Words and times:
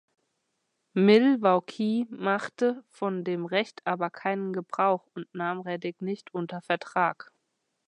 Milwaukee 0.95 2.07
machte 2.09 2.83
von 2.89 3.23
dem 3.23 3.45
Recht 3.45 3.85
aber 3.85 4.09
keinen 4.09 4.51
Gebrauch 4.51 5.05
und 5.13 5.31
nahm 5.35 5.59
Reddick 5.61 6.01
nicht 6.01 6.33
unter 6.33 6.59
Vertrag. 6.63 7.31